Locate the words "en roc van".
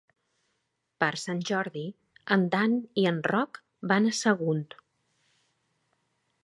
3.13-4.09